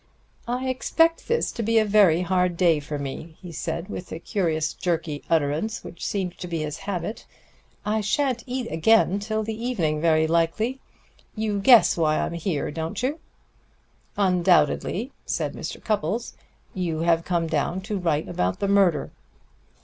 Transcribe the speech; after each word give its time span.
"I 0.47 0.67
expect 0.67 1.27
this 1.27 1.51
to 1.51 1.61
be 1.61 1.77
a 1.77 2.21
hard 2.23 2.57
day 2.57 2.79
for 2.79 2.97
me," 2.97 3.37
he 3.39 3.51
said, 3.51 3.87
with 3.87 4.07
the 4.07 4.17
curious 4.19 4.73
jerky 4.73 5.23
utterance 5.29 5.83
which 5.83 6.03
seemed 6.03 6.39
to 6.39 6.47
be 6.47 6.63
his 6.63 6.79
habit. 6.89 7.27
"I 7.85 8.01
sha'n't 8.01 8.43
eat 8.47 8.65
again 8.71 9.19
till 9.19 9.43
the 9.43 9.63
evening, 9.63 10.01
very 10.01 10.25
likely. 10.25 10.79
You 11.35 11.59
guess 11.59 11.95
why 11.97 12.17
I'm 12.17 12.33
here, 12.33 12.71
don't 12.71 13.03
you?" 13.03 13.19
"Undoubtedly," 14.17 15.11
said 15.27 15.53
Mr. 15.53 15.79
Cupples. 15.83 16.33
"You 16.73 17.01
have 17.01 17.23
come 17.23 17.45
down 17.45 17.81
to 17.81 17.99
write 17.99 18.27
about 18.27 18.59
the 18.59 18.67
murder." 18.67 19.11